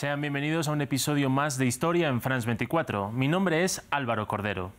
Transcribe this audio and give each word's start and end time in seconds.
Sean 0.00 0.22
bienvenidos 0.22 0.66
a 0.66 0.72
un 0.72 0.80
episodio 0.80 1.28
más 1.28 1.58
de 1.58 1.66
Historia 1.66 2.08
en 2.08 2.22
France 2.22 2.46
24. 2.46 3.12
Mi 3.12 3.28
nombre 3.28 3.64
es 3.64 3.86
Álvaro 3.90 4.26
Cordero. 4.26 4.72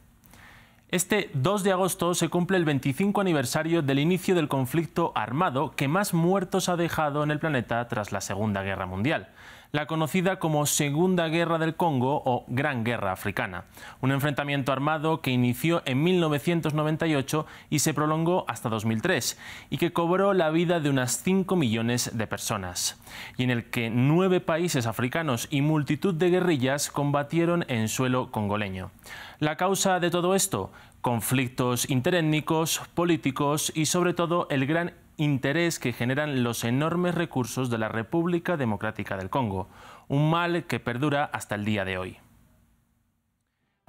Este 0.90 1.30
2 1.36 1.62
de 1.64 1.72
agosto 1.72 2.16
se 2.16 2.30
cumple 2.30 2.58
el 2.58 2.66
25 2.66 3.22
aniversario 3.22 3.84
del 3.84 4.00
inicio 4.00 4.34
del 4.34 4.48
conflicto 4.48 5.12
armado 5.14 5.76
que 5.76 5.88
más 5.88 6.16
muertos 6.16 6.70
ha 6.70 6.76
dejado 6.76 7.22
en 7.22 7.30
el 7.30 7.38
planeta 7.38 7.88
tras 7.88 8.12
la 8.12 8.20
Segunda 8.20 8.64
Guerra 8.64 8.88
Mundial 8.88 9.30
la 9.72 9.86
conocida 9.88 10.40
como 10.40 10.66
Segunda 10.66 11.28
Guerra 11.28 11.58
del 11.58 11.76
Congo 11.76 12.22
o 12.26 12.46
Gran 12.48 12.84
Guerra 12.84 13.12
Africana, 13.12 13.66
un 14.02 14.12
enfrentamiento 14.12 14.72
armado 14.72 15.22
que 15.22 15.32
inició 15.32 15.82
en 15.86 16.04
1998 16.04 17.46
y 17.70 17.80
se 17.80 17.94
prolongó 17.94 18.46
hasta 18.48 18.70
2003 18.70 19.40
y 19.70 19.78
que 19.78 19.94
cobró 19.94 20.34
la 20.34 20.50
vida 20.50 20.80
de 20.80 20.90
unas 20.90 21.22
5 21.24 21.56
millones 21.56 22.12
de 22.14 22.28
personas, 22.28 23.00
y 23.38 23.44
en 23.44 23.52
el 23.52 23.70
que 23.70 23.90
nueve 23.90 24.42
países 24.42 24.88
africanos 24.88 25.48
y 25.50 25.62
multitud 25.62 26.14
de 26.14 26.30
guerrillas 26.30 26.92
combatieron 26.92 27.66
en 27.68 27.88
suelo 27.88 28.32
congoleño. 28.32 28.92
La 29.40 29.58
causa 29.58 30.00
de 30.00 30.12
todo 30.12 30.36
esto, 30.36 30.72
conflictos 31.02 31.90
interétnicos, 31.90 32.82
políticos 32.94 33.72
y 33.76 33.86
sobre 33.86 34.14
todo 34.14 34.48
el 34.50 34.66
gran 34.66 34.94
interés 35.18 35.80
que 35.80 35.94
generan 35.94 36.44
los 36.44 36.64
enormes 36.64 37.16
recursos 37.16 37.70
de 37.70 37.78
la 37.78 37.90
República 37.90 38.58
Democrática 38.58 39.18
del 39.18 39.30
Congo, 39.30 39.68
un 40.08 40.30
mal 40.30 40.66
que 40.66 40.80
perdura 40.80 41.26
hasta 41.26 41.56
el 41.56 41.66
día 41.66 41.86
de 41.86 41.98
hoy. 41.98 42.18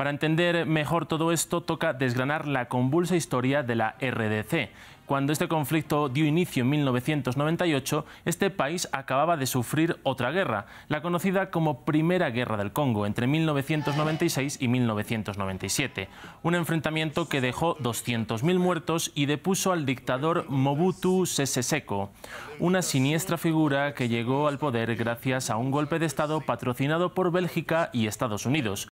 Para 0.02 0.10
entender 0.10 0.66
mejor 0.66 1.06
todo 1.06 1.30
esto, 1.30 1.60
toca 1.60 1.92
desgranar 1.92 2.48
la 2.48 2.66
convulsa 2.66 3.14
historia 3.14 3.62
de 3.62 3.77
la 3.77 3.95
RDC, 4.01 4.70
cuando 5.06 5.32
este 5.32 5.46
conflicto 5.46 6.09
dio 6.09 6.24
inicio 6.24 6.62
en 6.62 6.70
1998, 6.70 8.06
este 8.24 8.51
país 8.51 8.88
acababa 8.91 9.37
de 9.37 9.46
sufrir 9.46 9.98
otra 10.02 10.32
guerra, 10.32 10.66
la 10.88 11.02
conocida 11.02 11.51
como 11.51 11.85
Primera 11.85 12.30
Guerra 12.30 12.57
del 12.57 12.73
Congo, 12.73 13.04
entre 13.07 13.26
1996 13.26 14.59
y 14.60 14.66
1997. 14.66 16.09
Un 16.43 16.54
enfrentamiento 16.54 17.29
que 17.29 17.40
dejó 17.40 17.76
200.000 17.76 18.59
muertos 18.59 19.13
y 19.15 19.26
depuso 19.26 19.70
al 19.70 19.87
dictador 19.87 20.46
Mobutu 20.48 21.26
Sese 21.26 21.63
Seko, 21.63 22.10
una 22.59 22.82
siniestra 22.82 23.38
figura 23.38 23.95
que 23.95 24.09
llegó 24.09 24.48
al 24.48 24.59
poder 24.59 24.96
gracias 24.96 25.51
a 25.51 25.59
un 25.59 25.70
golpe 25.70 25.98
de 25.98 26.07
Estado 26.07 26.40
patrocinado 26.40 27.15
por 27.15 27.30
Bélgica 27.30 27.90
y 27.93 28.07
Estados 28.07 28.46
Unidos. 28.46 28.88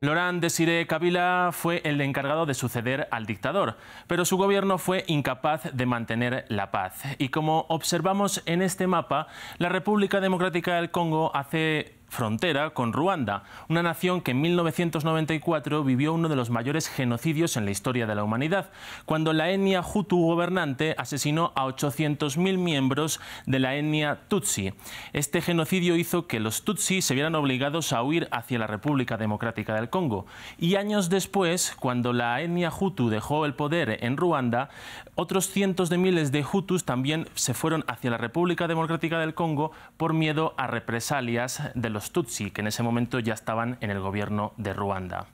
Laurent 0.00 0.42
Desiré 0.42 0.86
Kabila 0.86 1.50
fue 1.52 1.80
el 1.84 1.98
encargado 2.02 2.44
de 2.44 2.52
suceder 2.52 3.08
al 3.10 3.24
dictador, 3.24 3.78
pero 4.06 4.26
su 4.26 4.36
gobierno 4.36 4.76
fue 4.76 5.04
incapaz 5.06 5.70
de 5.72 5.86
mantener 5.86 6.44
la 6.48 6.70
paz. 6.70 7.02
Y 7.16 7.30
como 7.30 7.64
observamos 7.70 8.42
en 8.44 8.60
este 8.60 8.86
mapa, 8.86 9.26
la 9.56 9.70
República 9.70 10.20
Democrática 10.20 10.74
del 10.76 10.90
Congo 10.90 11.34
hace 11.34 11.95
frontera 12.08 12.70
con 12.70 12.92
Ruanda, 12.92 13.44
una 13.68 13.82
nación 13.82 14.20
que 14.20 14.30
en 14.30 14.40
1994 14.40 15.84
vivió 15.84 16.12
uno 16.12 16.28
de 16.28 16.36
los 16.36 16.50
mayores 16.50 16.88
genocidios 16.88 17.56
en 17.56 17.64
la 17.64 17.70
historia 17.70 18.06
de 18.06 18.14
la 18.14 18.24
humanidad, 18.24 18.70
cuando 19.04 19.32
la 19.32 19.50
etnia 19.50 19.82
Hutu 19.82 20.18
gobernante 20.18 20.94
asesinó 20.98 21.52
a 21.54 21.66
800.000 21.66 22.58
miembros 22.58 23.20
de 23.46 23.58
la 23.58 23.74
etnia 23.74 24.20
Tutsi. 24.28 24.72
Este 25.12 25.40
genocidio 25.40 25.96
hizo 25.96 26.26
que 26.26 26.40
los 26.40 26.62
Tutsi 26.62 27.02
se 27.02 27.14
vieran 27.14 27.34
obligados 27.34 27.92
a 27.92 28.02
huir 28.02 28.28
hacia 28.30 28.58
la 28.58 28.66
República 28.66 29.16
Democrática 29.16 29.74
del 29.74 29.90
Congo. 29.90 30.26
Y 30.58 30.76
años 30.76 31.08
después, 31.08 31.74
cuando 31.78 32.12
la 32.12 32.40
etnia 32.40 32.70
Hutu 32.70 33.08
dejó 33.08 33.46
el 33.46 33.54
poder 33.54 33.98
en 34.04 34.16
Ruanda, 34.16 34.70
otros 35.14 35.48
cientos 35.48 35.88
de 35.88 35.98
miles 35.98 36.32
de 36.32 36.44
Hutus 36.44 36.84
también 36.84 37.28
se 37.34 37.54
fueron 37.54 37.84
hacia 37.88 38.10
la 38.10 38.18
República 38.18 38.68
Democrática 38.68 39.18
del 39.18 39.34
Congo 39.34 39.72
por 39.96 40.12
miedo 40.12 40.54
a 40.56 40.66
represalias 40.66 41.62
de 41.74 41.90
los 41.90 41.95
Tutsi, 42.00 42.50
que 42.50 42.60
en 42.60 42.68
ese 42.68 42.82
momento 42.82 43.18
ya 43.18 43.34
estaban 43.34 43.78
en 43.80 43.90
el 43.90 44.00
gobierno 44.00 44.52
de 44.56 44.72
Ruanda. 44.72 45.26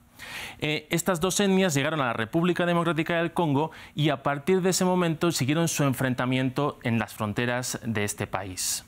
Eh, 0.58 0.86
estas 0.90 1.20
dos 1.20 1.40
etnias 1.40 1.74
llegaron 1.74 2.00
a 2.00 2.06
la 2.06 2.12
República 2.12 2.66
Democrática 2.66 3.16
del 3.16 3.32
Congo 3.32 3.72
y 3.94 4.10
a 4.10 4.22
partir 4.22 4.62
de 4.62 4.70
ese 4.70 4.84
momento 4.84 5.32
siguieron 5.32 5.68
su 5.68 5.84
enfrentamiento 5.84 6.78
en 6.82 6.98
las 6.98 7.12
fronteras 7.12 7.80
de 7.84 8.04
este 8.04 8.26
país. 8.26 8.84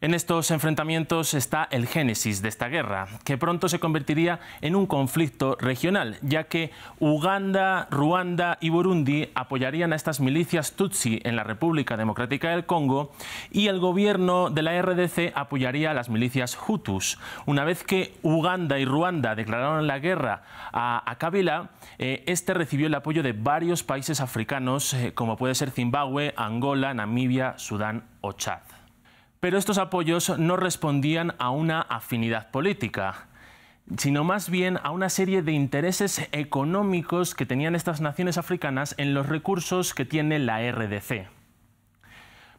En 0.00 0.14
estos 0.14 0.52
enfrentamientos 0.52 1.34
está 1.34 1.66
el 1.72 1.88
génesis 1.88 2.40
de 2.40 2.48
esta 2.48 2.68
guerra, 2.68 3.08
que 3.24 3.36
pronto 3.36 3.68
se 3.68 3.80
convertiría 3.80 4.38
en 4.60 4.76
un 4.76 4.86
conflicto 4.86 5.56
regional, 5.58 6.18
ya 6.22 6.44
que 6.44 6.70
Uganda, 7.00 7.88
Ruanda 7.90 8.58
y 8.60 8.68
Burundi 8.68 9.28
apoyarían 9.34 9.92
a 9.92 9.96
estas 9.96 10.20
milicias 10.20 10.74
Tutsi 10.74 11.20
en 11.24 11.34
la 11.34 11.42
República 11.42 11.96
Democrática 11.96 12.50
del 12.50 12.64
Congo 12.64 13.10
y 13.50 13.66
el 13.66 13.80
gobierno 13.80 14.50
de 14.50 14.62
la 14.62 14.80
RDC 14.80 15.32
apoyaría 15.34 15.90
a 15.90 15.94
las 15.94 16.10
milicias 16.10 16.56
Hutus. 16.68 17.18
Una 17.46 17.64
vez 17.64 17.82
que 17.82 18.14
Uganda 18.22 18.78
y 18.78 18.84
Ruanda 18.84 19.34
declararon 19.34 19.88
la 19.88 19.98
guerra 19.98 20.44
a, 20.72 21.16
Kabila, 21.18 21.70
eh, 21.98 22.22
este 22.28 22.54
recibió 22.54 22.86
el 22.86 22.94
apoyo 22.94 23.24
de 23.24 23.32
varios 23.32 23.82
países 23.82 24.20
africanos, 24.20 24.94
eh, 24.94 25.12
como 25.12 25.36
puede 25.36 25.56
ser 25.56 25.72
Zimbabue, 25.72 26.34
Angola, 26.36 26.94
Namibia, 26.94 27.58
Sudán 27.58 28.04
o 28.20 28.30
Chad. 28.30 28.77
Pero 29.40 29.56
estos 29.56 29.78
apoyos 29.78 30.36
no 30.38 30.56
respondían 30.56 31.34
a 31.38 31.50
una 31.50 31.80
afinidad 31.80 32.50
política, 32.50 33.28
sino 33.96 34.24
más 34.24 34.50
bien 34.50 34.78
a 34.82 34.90
una 34.90 35.08
serie 35.08 35.42
de 35.42 35.52
intereses 35.52 36.28
económicos 36.32 37.34
que 37.34 37.46
tenían 37.46 37.74
estas 37.74 38.00
naciones 38.00 38.36
africanas 38.36 38.94
en 38.98 39.14
los 39.14 39.28
recursos 39.28 39.94
que 39.94 40.04
tiene 40.04 40.38
la 40.38 40.60
RDC. 40.70 41.37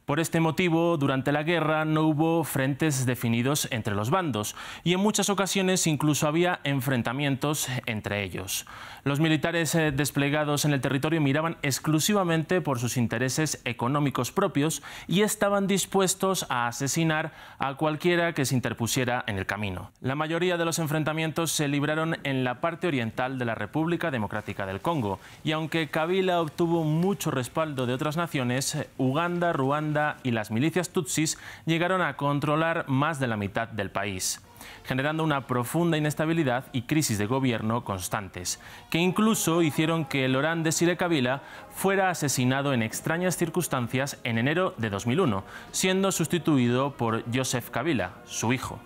Por 0.10 0.20
este 0.20 0.40
motivo, 0.40 0.98
durante 0.98 1.32
la 1.32 1.44
guerra 1.44 1.86
no 1.86 2.02
hubo 2.02 2.44
frentes 2.44 3.06
definidos 3.06 3.68
entre 3.70 3.94
los 3.94 4.10
bandos 4.10 4.56
y 4.84 4.94
en 4.94 5.02
muchas 5.02 5.30
ocasiones 5.30 5.86
incluso 5.86 6.28
había 6.28 6.62
enfrentamientos 6.64 7.68
entre 7.86 8.24
ellos. 8.24 8.66
Los 9.04 9.20
militares 9.20 9.76
eh, 9.76 9.92
desplegados 9.92 10.66
en 10.66 10.74
el 10.74 10.82
territorio 10.82 11.22
miraban 11.22 11.58
exclusivamente 11.62 12.60
por 12.60 12.80
sus 12.80 12.98
intereses 12.98 13.62
económicos 13.66 14.32
propios 14.32 14.82
y 15.08 15.22
estaban 15.22 15.68
dispuestos 15.68 16.48
a 16.50 16.66
asesinar 16.66 17.32
a 17.60 17.76
cualquiera 17.76 18.34
que 18.34 18.46
se 18.46 18.56
interpusiera 18.56 19.24
en 19.28 19.38
el 19.38 19.46
camino. 19.46 19.92
La 20.02 20.16
mayoría 20.16 20.58
de 20.58 20.66
los 20.66 20.80
enfrentamientos 20.80 21.52
se 21.52 21.68
libraron 21.68 22.18
en 22.24 22.44
la 22.44 22.62
parte 22.62 22.88
oriental 22.88 23.38
de 23.38 23.46
la 23.46 23.54
República 23.54 24.10
Democrática 24.10 24.66
del 24.66 24.82
Congo 24.82 25.20
y 25.44 25.52
aunque 25.52 25.90
Kabila 25.90 26.42
obtuvo 26.42 26.84
mucho 26.84 27.30
respaldo 27.30 27.86
de 27.86 27.94
otras 27.94 28.18
naciones, 28.18 28.76
Uganda, 28.98 29.54
Ruanda, 29.54 29.99
y 30.24 30.32
las 30.32 30.52
milicias 30.52 30.90
tutsis 30.90 31.38
llegaron 31.66 32.02
a 32.02 32.16
controlar 32.18 32.86
más 32.88 33.20
de 33.20 33.28
la 33.28 33.38
mitad 33.38 33.68
del 33.68 33.92
país 33.92 34.42
generando 34.84 35.24
una 35.24 35.48
profunda 35.48 35.98
inestabilidad 35.98 36.66
y 36.74 36.84
crisis 36.84 37.18
de 37.18 37.28
gobierno 37.28 37.84
constantes, 37.84 38.60
que 38.90 38.98
incluso 38.98 39.62
hicieron 39.62 40.06
que 40.06 40.28
Laurent 40.28 40.64
Desiré 40.64 40.98
Kabila 40.98 41.42
fuera 41.72 42.10
asesinado 42.10 42.74
en 42.74 42.82
extrañas 42.82 43.38
circunstancias 43.38 44.20
en 44.24 44.38
enero 44.38 44.74
de 44.78 44.90
2001, 44.90 45.44
siendo 45.72 46.12
sustituido 46.12 46.92
por 46.92 47.24
Joseph 47.34 47.70
Kabila, 47.70 48.14
su 48.26 48.54
hijo. 48.54 48.80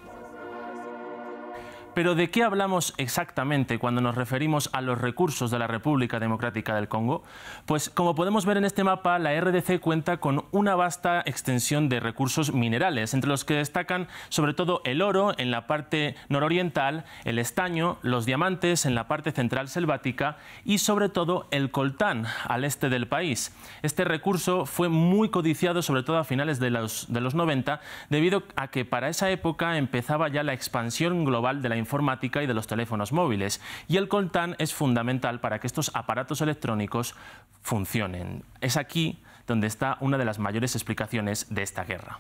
Pero 1.96 2.16
¿de 2.16 2.32
qué 2.32 2.42
hablamos 2.42 2.96
exactamente 2.98 3.78
cuando 3.78 4.02
nos 4.02 4.16
referimos 4.16 4.72
a 4.74 4.82
los 4.82 5.00
recursos 5.00 5.52
de 5.52 5.60
la 5.60 5.68
República 5.68 6.20
Democrática 6.20 6.76
del 6.76 6.88
Congo? 6.88 7.24
Pues 7.68 7.92
como 7.92 8.16
podemos 8.16 8.48
ver 8.48 8.58
en 8.58 8.66
este 8.66 8.84
mapa, 8.84 9.20
la 9.20 9.40
RDC 9.40 9.80
cuenta 9.80 10.18
con 10.18 10.46
una 10.52 10.74
vasta 10.74 11.22
extensión 11.26 11.90
de 11.90 12.00
recursos 12.00 12.52
minerales, 12.52 13.14
entre 13.14 13.30
los 13.30 13.46
que 13.46 13.54
destacan 13.54 14.08
sobre 14.30 14.56
todo 14.56 14.82
el 14.86 15.04
oro 15.04 15.34
en 15.38 15.52
la 15.52 15.68
parte 15.68 16.16
nororiental, 16.30 17.06
el 17.26 17.38
estaño, 17.38 17.98
los 18.02 18.26
diamantes 18.26 18.88
en 18.88 18.96
la 18.96 19.08
parte 19.08 19.32
central 19.32 19.70
selvática 19.70 20.38
y 20.66 20.80
sobre 20.80 21.10
todo 21.10 21.48
el 21.52 21.70
coltán 21.70 22.26
al 22.48 22.64
este 22.64 22.90
del 22.90 23.08
país. 23.08 23.56
Este 23.84 24.04
recurso 24.04 24.66
fue 24.66 24.90
muy 24.90 25.30
codiciado 25.30 25.84
sobre 25.84 26.02
todo 26.02 26.18
a 26.18 26.24
finales 26.24 26.60
de 26.60 26.72
los, 26.72 27.06
de 27.14 27.22
los 27.22 27.36
90 27.36 27.82
debido 28.10 28.42
a 28.56 28.70
que 28.70 28.84
para 28.84 29.10
esa 29.10 29.30
época 29.30 29.78
empezaba 29.78 30.28
ya 30.30 30.42
la 30.42 30.54
expansión 30.54 31.24
global 31.24 31.62
de 31.62 31.70
la 31.70 31.83
informática 31.84 32.42
y 32.42 32.48
de 32.48 32.54
los 32.54 32.68
teléfonos 32.68 33.12
móviles. 33.12 33.62
Y 33.88 33.98
el 33.98 34.08
coltán 34.08 34.56
es 34.58 34.74
fundamental 34.74 35.40
para 35.40 35.60
que 35.60 35.68
estos 35.68 35.92
aparatos 35.94 36.42
electrónicos 36.42 37.16
funcionen. 37.62 38.44
Es 38.62 38.78
aquí 38.78 39.20
donde 39.46 39.68
está 39.68 39.98
una 40.00 40.18
de 40.18 40.26
las 40.26 40.40
mayores 40.40 40.76
explicaciones 40.76 41.54
de 41.54 41.64
esta 41.64 41.84
guerra. 41.84 42.20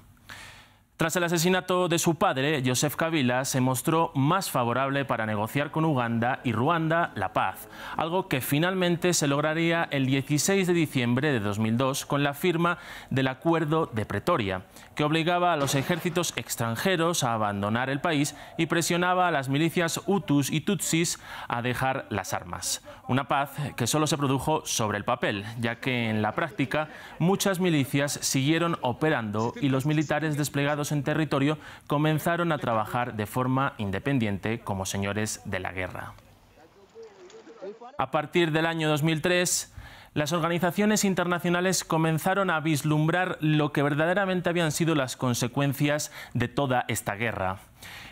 Tras 0.96 1.16
el 1.16 1.24
asesinato 1.24 1.88
de 1.88 1.98
su 1.98 2.16
padre, 2.16 2.62
Joseph 2.64 2.96
Kabila 2.96 3.46
se 3.46 3.60
mostró 3.60 4.12
más 4.14 4.52
favorable 4.52 5.06
para 5.06 5.26
negociar 5.26 5.72
con 5.72 5.86
Uganda 5.86 6.40
y 6.44 6.52
Ruanda 6.52 7.12
la 7.16 7.34
paz, 7.34 7.68
algo 7.98 8.28
que 8.28 8.42
finalmente 8.42 9.16
se 9.16 9.28
lograría 9.28 9.88
el 9.90 10.06
16 10.06 10.68
de 10.68 10.74
diciembre 10.74 11.32
de 11.32 11.40
2002 11.40 12.06
con 12.06 12.22
la 12.22 12.36
firma 12.36 12.78
del 13.10 13.28
Acuerdo 13.28 13.88
de 13.88 14.06
Pretoria, 14.06 14.66
que 14.94 15.04
obligaba 15.04 15.52
a 15.52 15.58
los 15.58 15.74
ejércitos 15.74 16.32
extranjeros 16.36 17.24
a 17.24 17.34
abandonar 17.34 17.90
el 17.90 18.00
país 18.00 18.36
y 18.60 18.68
presionaba 18.68 19.28
a 19.28 19.32
las 19.32 19.50
milicias 19.50 20.00
Hutus 20.06 20.52
y 20.52 20.62
Tutsis 20.62 21.20
a 21.48 21.64
dejar 21.64 22.06
las 22.12 22.34
armas. 22.34 22.84
Una 23.08 23.28
paz 23.28 23.50
que 23.76 23.88
solo 23.88 24.06
se 24.06 24.18
produjo 24.18 24.62
sobre 24.66 25.00
el 25.00 25.06
papel, 25.06 25.44
ya 25.60 25.80
que 25.80 26.12
en 26.12 26.22
la 26.22 26.36
práctica 26.36 26.90
muchas 27.18 27.60
milicias 27.60 28.14
siguieron 28.22 28.78
operando 28.82 29.54
y 29.60 29.70
los 29.70 29.88
militares 29.88 30.38
desplegados 30.38 30.83
en 30.92 31.04
territorio 31.04 31.58
comenzaron 31.88 32.52
a 32.52 32.58
trabajar 32.58 33.16
de 33.16 33.26
forma 33.26 33.74
independiente 33.78 34.60
como 34.60 34.86
señores 34.86 35.42
de 35.46 35.60
la 35.60 35.72
guerra. 35.72 36.14
A 37.98 38.12
partir 38.12 38.52
del 38.52 38.66
año 38.66 38.90
2003, 38.90 39.74
las 40.14 40.32
organizaciones 40.32 41.06
internacionales 41.06 41.84
comenzaron 41.84 42.50
a 42.50 42.60
vislumbrar 42.60 43.38
lo 43.40 43.72
que 43.72 43.82
verdaderamente 43.82 44.50
habían 44.50 44.72
sido 44.72 44.94
las 44.94 45.16
consecuencias 45.16 46.12
de 46.34 46.48
toda 46.48 46.86
esta 46.88 47.16
guerra. 47.16 47.60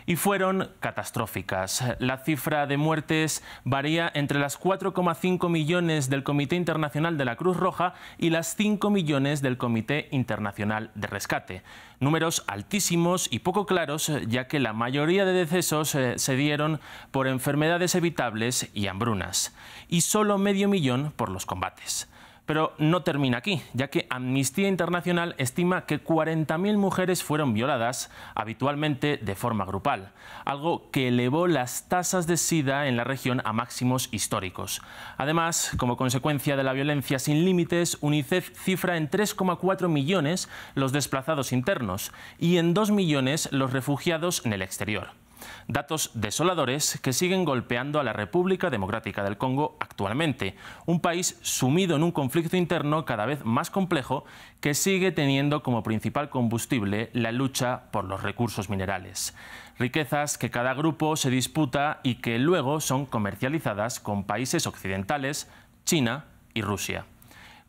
Y 0.06 0.16
fueron 0.16 0.70
catastróficas. 0.80 1.84
La 1.98 2.18
cifra 2.18 2.66
de 2.66 2.76
muertes 2.76 3.42
varía 3.64 4.10
entre 4.14 4.38
las 4.38 4.60
4,5 4.60 5.48
millones 5.48 6.10
del 6.10 6.24
Comité 6.24 6.56
Internacional 6.56 7.16
de 7.16 7.24
la 7.24 7.36
Cruz 7.36 7.56
Roja 7.56 7.94
y 8.18 8.30
las 8.30 8.56
5 8.56 8.90
millones 8.90 9.42
del 9.42 9.58
Comité 9.58 10.08
Internacional 10.10 10.90
de 10.94 11.06
Rescate. 11.06 11.62
Números 12.00 12.42
altísimos 12.48 13.28
y 13.30 13.38
poco 13.38 13.64
claros, 13.64 14.10
ya 14.26 14.48
que 14.48 14.58
la 14.58 14.72
mayoría 14.72 15.24
de 15.24 15.32
decesos 15.32 15.94
eh, 15.94 16.18
se 16.18 16.34
dieron 16.34 16.80
por 17.12 17.28
enfermedades 17.28 17.94
evitables 17.94 18.70
y 18.74 18.88
hambrunas, 18.88 19.54
y 19.88 20.00
solo 20.00 20.36
medio 20.36 20.68
millón 20.68 21.12
por 21.14 21.28
los 21.28 21.46
combates. 21.46 22.11
Pero 22.44 22.74
no 22.78 23.02
termina 23.02 23.38
aquí, 23.38 23.62
ya 23.72 23.88
que 23.88 24.06
Amnistía 24.10 24.66
Internacional 24.66 25.36
estima 25.38 25.86
que 25.86 26.02
40.000 26.02 26.76
mujeres 26.76 27.22
fueron 27.22 27.54
violadas, 27.54 28.10
habitualmente 28.34 29.16
de 29.16 29.34
forma 29.36 29.64
grupal, 29.64 30.12
algo 30.44 30.90
que 30.90 31.08
elevó 31.08 31.46
las 31.46 31.88
tasas 31.88 32.26
de 32.26 32.36
SIDA 32.36 32.88
en 32.88 32.96
la 32.96 33.04
región 33.04 33.42
a 33.44 33.52
máximos 33.52 34.08
históricos. 34.10 34.82
Además, 35.18 35.72
como 35.78 35.96
consecuencia 35.96 36.56
de 36.56 36.64
la 36.64 36.72
violencia 36.72 37.20
sin 37.20 37.44
límites, 37.44 37.96
UNICEF 38.00 38.50
cifra 38.58 38.96
en 38.96 39.08
3,4 39.08 39.88
millones 39.88 40.48
los 40.74 40.92
desplazados 40.92 41.52
internos 41.52 42.12
y 42.38 42.56
en 42.56 42.74
2 42.74 42.90
millones 42.90 43.48
los 43.52 43.72
refugiados 43.72 44.44
en 44.44 44.52
el 44.52 44.62
exterior. 44.62 45.21
Datos 45.68 46.10
desoladores 46.14 46.98
que 47.02 47.12
siguen 47.12 47.44
golpeando 47.44 48.00
a 48.00 48.04
la 48.04 48.12
República 48.12 48.70
Democrática 48.70 49.22
del 49.22 49.38
Congo 49.38 49.76
actualmente, 49.80 50.56
un 50.86 51.00
país 51.00 51.38
sumido 51.42 51.96
en 51.96 52.02
un 52.02 52.12
conflicto 52.12 52.56
interno 52.56 53.04
cada 53.04 53.26
vez 53.26 53.44
más 53.44 53.70
complejo 53.70 54.24
que 54.60 54.74
sigue 54.74 55.12
teniendo 55.12 55.62
como 55.62 55.82
principal 55.82 56.30
combustible 56.30 57.10
la 57.12 57.32
lucha 57.32 57.90
por 57.90 58.04
los 58.04 58.22
recursos 58.22 58.70
minerales. 58.70 59.34
Riquezas 59.78 60.38
que 60.38 60.50
cada 60.50 60.74
grupo 60.74 61.16
se 61.16 61.30
disputa 61.30 62.00
y 62.02 62.16
que 62.16 62.38
luego 62.38 62.80
son 62.80 63.06
comercializadas 63.06 64.00
con 64.00 64.24
países 64.24 64.66
occidentales, 64.66 65.50
China 65.84 66.26
y 66.54 66.62
Rusia. 66.62 67.06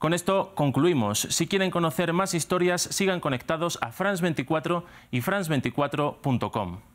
Con 0.03 0.13
esto 0.13 0.51
concluimos. 0.53 1.19
Si 1.29 1.47
quieren 1.47 1.71
conocer 1.71 2.11
más 2.11 2.33
historias, 2.33 2.81
sigan 2.81 3.21
conectados 3.21 3.79
a 3.81 3.89
France24 3.91 4.83
y 5.11 5.21
France24.com. 5.21 6.92